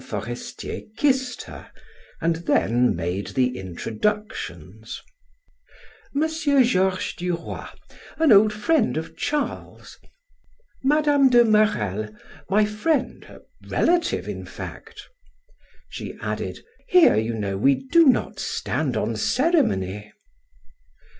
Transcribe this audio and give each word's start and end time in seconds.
Forestier 0.03 0.81
kissed 0.97 1.43
her, 1.43 1.69
and 2.19 2.37
then 2.47 2.95
made 2.95 3.27
the 3.27 3.55
introductions: 3.55 4.99
"M. 6.15 6.27
Georges 6.63 7.13
Duroy, 7.13 7.67
an 8.17 8.31
old 8.31 8.51
friend 8.51 8.97
of 8.97 9.15
Charles. 9.15 9.99
Mme. 10.83 11.27
de 11.29 11.45
Marelle, 11.45 12.09
my 12.49 12.65
friend, 12.65 13.25
a 13.25 13.41
relative 13.69 14.27
in 14.27 14.43
fact." 14.43 15.03
She 15.87 16.17
added: 16.19 16.65
"Here, 16.87 17.15
you 17.15 17.35
know, 17.35 17.55
we 17.59 17.75
do 17.75 18.07
not 18.07 18.39
stand 18.39 18.97
on 18.97 19.15
ceremony." 19.15 20.11